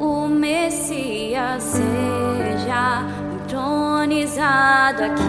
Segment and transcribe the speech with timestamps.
[0.00, 3.04] o Messias seja
[3.34, 5.22] entronizado aqui,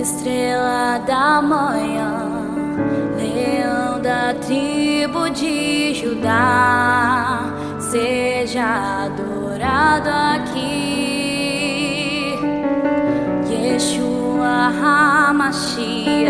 [0.00, 2.30] estrela da manhã,
[3.16, 7.40] leão da tribo de Judá,
[7.78, 12.34] seja adorado aqui,
[13.50, 16.27] Yeshua Hamashiach.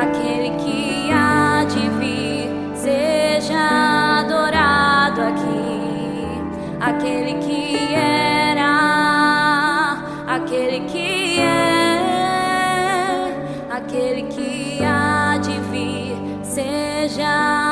[0.00, 6.40] aquele que há de vir, seja adorado aqui,
[6.80, 8.72] aquele que era,
[10.26, 12.38] aquele que é,
[13.70, 17.71] aquele que há de vir, seja adorado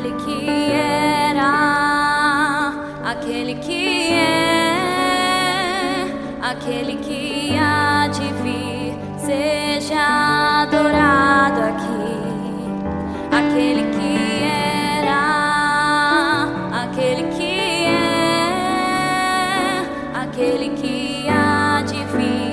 [0.00, 1.52] aquele que era,
[3.04, 4.72] aquele que é,
[6.40, 12.16] aquele que há de vir, seja adorado aqui,
[13.30, 14.42] aquele que
[15.02, 16.48] era,
[16.82, 19.84] aquele que é,
[20.14, 22.49] aquele que há de vir.